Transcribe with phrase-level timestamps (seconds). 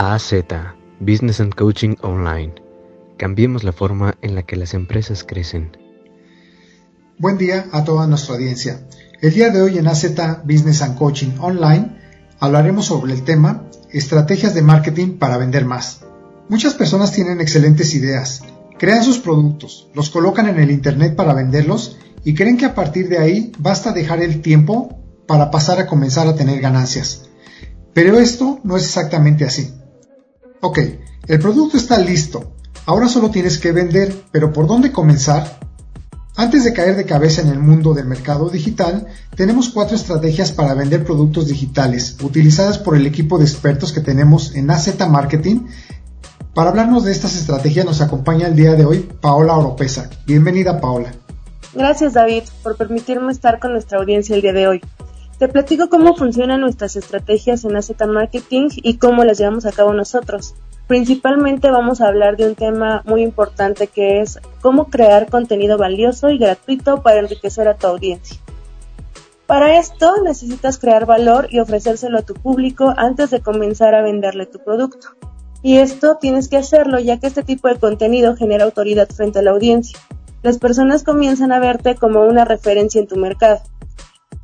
[0.00, 0.32] AZ
[1.00, 2.54] Business and Coaching Online.
[3.16, 5.76] Cambiemos la forma en la que las empresas crecen.
[7.18, 8.86] Buen día a toda nuestra audiencia.
[9.20, 10.06] El día de hoy en AZ
[10.44, 11.98] Business and Coaching Online
[12.38, 16.02] hablaremos sobre el tema Estrategias de marketing para vender más.
[16.48, 18.44] Muchas personas tienen excelentes ideas,
[18.78, 23.08] crean sus productos, los colocan en el Internet para venderlos y creen que a partir
[23.08, 24.96] de ahí basta dejar el tiempo
[25.26, 27.28] para pasar a comenzar a tener ganancias.
[27.94, 29.74] Pero esto no es exactamente así.
[30.60, 30.78] Ok,
[31.28, 32.52] el producto está listo.
[32.84, 35.58] Ahora solo tienes que vender, pero ¿por dónde comenzar?
[36.36, 40.74] Antes de caer de cabeza en el mundo del mercado digital, tenemos cuatro estrategias para
[40.74, 45.66] vender productos digitales, utilizadas por el equipo de expertos que tenemos en AZ Marketing.
[46.54, 50.10] Para hablarnos de estas estrategias nos acompaña el día de hoy Paola Oropesa.
[50.26, 51.12] Bienvenida Paola.
[51.74, 54.80] Gracias David por permitirme estar con nuestra audiencia el día de hoy.
[55.38, 59.92] Te platico cómo funcionan nuestras estrategias en AZ Marketing y cómo las llevamos a cabo
[59.92, 60.56] nosotros.
[60.88, 66.30] Principalmente vamos a hablar de un tema muy importante que es cómo crear contenido valioso
[66.30, 68.36] y gratuito para enriquecer a tu audiencia.
[69.46, 74.44] Para esto necesitas crear valor y ofrecérselo a tu público antes de comenzar a venderle
[74.44, 75.10] tu producto.
[75.62, 79.42] Y esto tienes que hacerlo ya que este tipo de contenido genera autoridad frente a
[79.42, 80.00] la audiencia.
[80.42, 83.60] Las personas comienzan a verte como una referencia en tu mercado.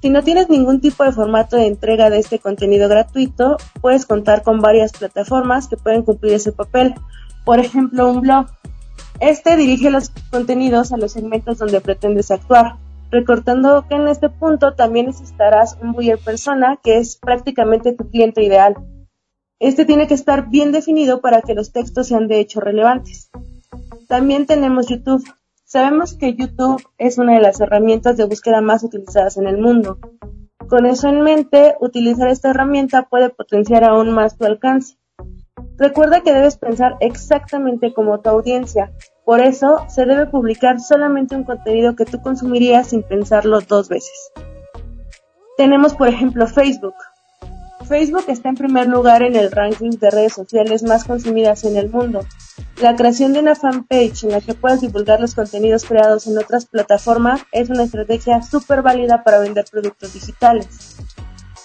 [0.04, 4.42] Si no tienes ningún tipo de formato de entrega de este contenido gratuito, puedes contar
[4.42, 6.94] con varias plataformas que pueden cumplir ese papel.
[7.46, 8.48] Por ejemplo, un blog.
[9.18, 12.76] Este dirige los contenidos a los segmentos donde pretendes actuar,
[13.10, 18.44] recortando que en este punto también necesitarás un buyer persona, que es prácticamente tu cliente
[18.44, 18.76] ideal.
[19.58, 23.30] Este tiene que estar bien definido para que los textos sean de hecho relevantes.
[24.06, 25.24] También tenemos YouTube,
[25.74, 29.98] Sabemos que YouTube es una de las herramientas de búsqueda más utilizadas en el mundo.
[30.68, 34.96] Con eso en mente, utilizar esta herramienta puede potenciar aún más tu alcance.
[35.76, 38.92] Recuerda que debes pensar exactamente como tu audiencia,
[39.24, 44.30] por eso se debe publicar solamente un contenido que tú consumirías sin pensarlo dos veces.
[45.56, 46.94] Tenemos por ejemplo Facebook,
[47.84, 51.90] Facebook está en primer lugar en el ranking de redes sociales más consumidas en el
[51.90, 52.20] mundo.
[52.80, 56.66] La creación de una fanpage en la que puedas divulgar los contenidos creados en otras
[56.66, 60.96] plataformas es una estrategia súper válida para vender productos digitales.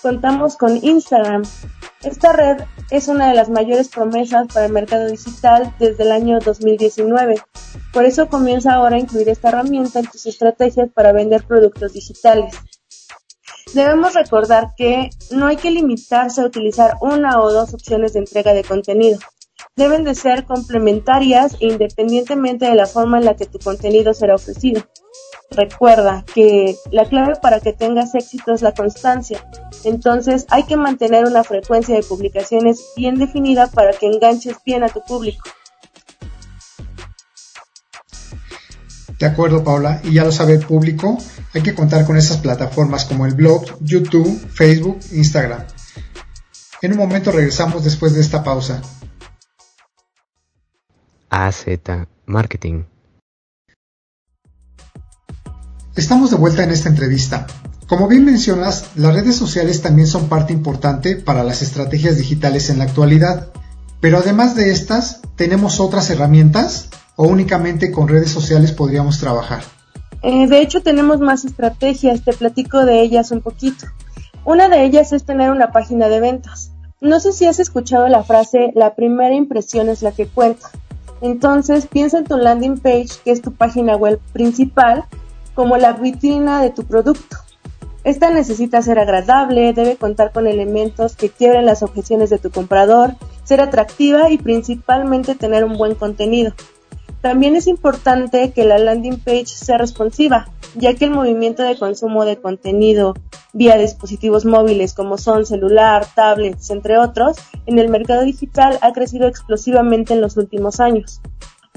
[0.04, 1.42] Contamos con Instagram.
[2.04, 2.62] Esta red
[2.92, 7.36] es una de las mayores promesas para el mercado digital desde el año 2019.
[7.92, 12.56] Por eso comienza ahora a incluir esta herramienta en tus estrategias para vender productos digitales.
[13.74, 18.54] Debemos recordar que no hay que limitarse a utilizar una o dos opciones de entrega
[18.54, 19.20] de contenido.
[19.80, 24.36] Deben de ser complementarias e independientemente de la forma en la que tu contenido será
[24.36, 24.84] ofrecido.
[25.52, 29.42] Recuerda que la clave para que tengas éxito es la constancia.
[29.86, 34.90] Entonces hay que mantener una frecuencia de publicaciones bien definida para que enganches bien a
[34.90, 35.50] tu público.
[39.18, 41.18] De acuerdo, Paula, y ya lo sabe el público,
[41.54, 45.64] hay que contar con esas plataformas como el blog, YouTube, Facebook, Instagram.
[46.82, 48.82] En un momento regresamos después de esta pausa.
[51.30, 51.66] AZ
[52.26, 52.84] Marketing.
[55.96, 57.48] Estamos de vuelta en esta entrevista.
[57.88, 62.78] Como bien mencionas, las redes sociales también son parte importante para las estrategias digitales en
[62.78, 63.48] la actualidad.
[64.00, 66.90] Pero además de estas, ¿tenemos otras herramientas?
[67.22, 69.62] o únicamente con redes sociales podríamos trabajar?
[70.24, 73.88] Eh, de hecho, tenemos más estrategias, te platico de ellas un poquito.
[74.46, 76.72] Una de ellas es tener una página de ventas.
[77.02, 80.70] No sé si has escuchado la frase, la primera impresión es la que cuenta.
[81.22, 85.06] Entonces, piensa en tu landing page, que es tu página web principal,
[85.54, 87.38] como la vitrina de tu producto.
[88.06, 93.16] Esta necesita ser agradable, debe contar con elementos que quiebren las objeciones de tu comprador,
[93.44, 96.54] ser atractiva y principalmente tener un buen contenido.
[97.22, 102.24] También es importante que la landing page sea responsiva, ya que el movimiento de consumo
[102.24, 103.16] de contenido
[103.54, 109.28] vía dispositivos móviles como son celular, tablets, entre otros, en el mercado digital ha crecido
[109.28, 111.22] explosivamente en los últimos años.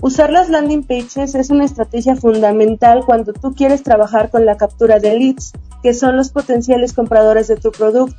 [0.00, 4.98] Usar las landing pages es una estrategia fundamental cuando tú quieres trabajar con la captura
[4.98, 5.52] de leads,
[5.82, 8.16] que son los potenciales compradores de tu producto.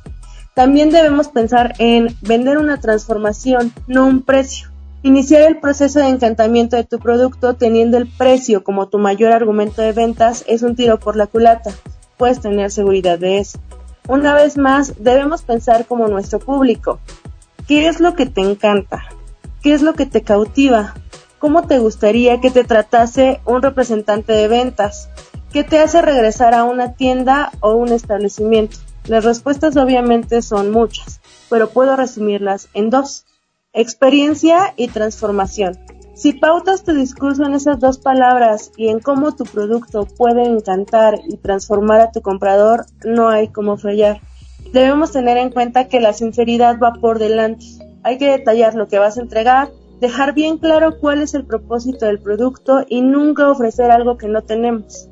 [0.54, 4.68] También debemos pensar en vender una transformación, no un precio.
[5.02, 9.82] Iniciar el proceso de encantamiento de tu producto teniendo el precio como tu mayor argumento
[9.82, 11.72] de ventas es un tiro por la culata.
[12.16, 13.58] Puedes tener seguridad de eso.
[14.08, 17.00] Una vez más, debemos pensar como nuestro público.
[17.66, 19.04] ¿Qué es lo que te encanta?
[19.62, 20.94] ¿Qué es lo que te cautiva?
[21.38, 25.08] ¿Cómo te gustaría que te tratase un representante de ventas?
[25.52, 28.76] ¿Qué te hace regresar a una tienda o un establecimiento?
[29.06, 33.24] Las respuestas obviamente son muchas, pero puedo resumirlas en dos.
[33.72, 35.78] experiencia y transformación.
[36.14, 41.18] Si pautas tu discurso en esas dos palabras y en cómo tu producto puede encantar
[41.28, 44.20] y transformar a tu comprador, no hay cómo fallar.
[44.72, 47.66] Debemos tener en cuenta que la sinceridad va por delante.
[48.04, 52.06] Hay que detallar lo que vas a entregar, dejar bien claro cuál es el propósito
[52.06, 55.08] del producto y nunca ofrecer algo que no tenemos.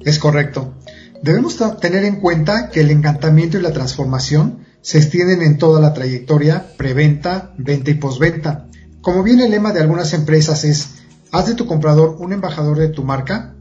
[0.00, 0.74] Es correcto.
[1.20, 5.94] Debemos tener en cuenta que el encantamiento y la transformación se extienden en toda la
[5.94, 8.68] trayectoria preventa, venta y postventa.
[9.06, 12.88] Como bien el lema de algunas empresas es, haz de tu comprador un embajador de
[12.88, 13.54] tu marca.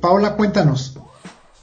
[0.00, 0.96] Paula, cuéntanos,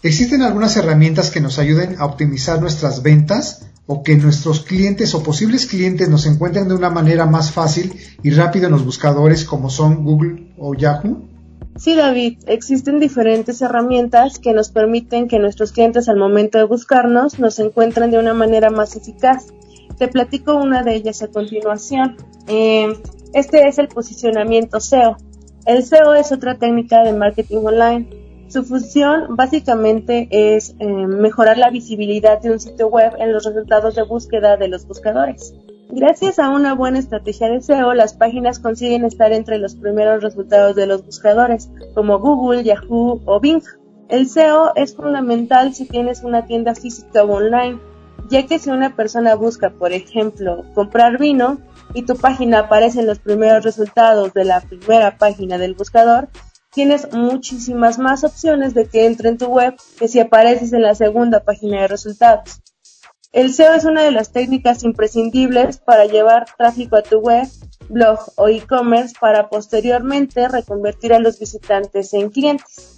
[0.04, 5.24] ¿existen algunas herramientas que nos ayuden a optimizar nuestras ventas o que nuestros clientes o
[5.24, 9.70] posibles clientes nos encuentren de una manera más fácil y rápido en los buscadores como
[9.70, 11.30] son Google o Yahoo?
[11.78, 17.40] Sí, David, existen diferentes herramientas que nos permiten que nuestros clientes al momento de buscarnos
[17.40, 19.46] nos encuentren de una manera más eficaz.
[19.98, 22.18] Te platico una de ellas a continuación.
[22.48, 22.94] Eh,
[23.34, 25.18] este es el posicionamiento SEO.
[25.66, 31.70] El SEO es otra técnica de marketing online su función básicamente es eh, mejorar la
[31.70, 35.56] visibilidad de un sitio web en los resultados de búsqueda de los buscadores.
[35.90, 40.76] Gracias a una buena estrategia de SEO, las páginas consiguen estar entre los primeros resultados
[40.76, 43.64] de los buscadores, como Google, Yahoo o Bing.
[44.10, 47.80] El SEO es fundamental si tienes una tienda física o online,
[48.32, 51.60] ya que si una persona busca, por ejemplo, comprar vino
[51.94, 56.30] y tu página aparece en los primeros resultados de la primera página del buscador,
[56.74, 60.96] tienes muchísimas más opciones de que entre en tu web que si apareces en la
[60.96, 62.62] segunda página de resultados.
[63.34, 67.48] El SEO es una de las técnicas imprescindibles para llevar tráfico a tu web,
[67.90, 72.96] blog o e-commerce para posteriormente reconvertir a los visitantes en clientes.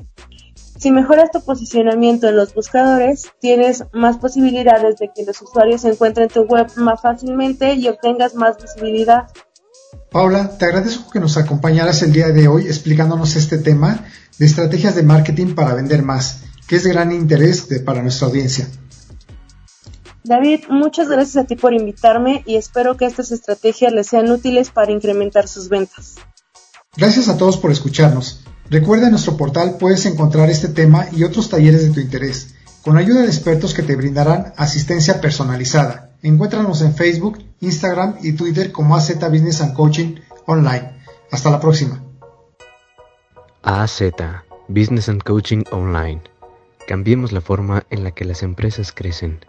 [0.83, 6.27] Si mejoras tu posicionamiento en los buscadores, tienes más posibilidades de que los usuarios encuentren
[6.27, 9.29] tu web más fácilmente y obtengas más visibilidad.
[10.11, 14.03] Paula, te agradezco que nos acompañaras el día de hoy explicándonos este tema
[14.37, 18.67] de estrategias de marketing para vender más, que es de gran interés para nuestra audiencia.
[20.25, 24.69] David, muchas gracias a ti por invitarme y espero que estas estrategias les sean útiles
[24.69, 26.15] para incrementar sus ventas.
[26.97, 28.43] Gracias a todos por escucharnos.
[28.69, 32.97] Recuerda en nuestro portal puedes encontrar este tema y otros talleres de tu interés, con
[32.97, 36.11] ayuda de expertos que te brindarán asistencia personalizada.
[36.21, 40.15] Encuéntranos en Facebook, Instagram y Twitter como AZ Business and Coaching
[40.45, 40.93] Online.
[41.31, 42.01] Hasta la próxima.
[43.61, 44.01] AZ
[44.67, 46.21] Business and Coaching Online.
[46.87, 49.39] Cambiemos la forma en la que las empresas crecen.